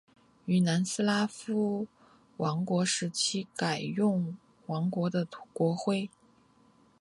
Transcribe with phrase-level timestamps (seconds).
[0.45, 1.85] 于南斯拉夫
[2.37, 4.35] 王国时期改用
[4.65, 6.09] 王国的国徽。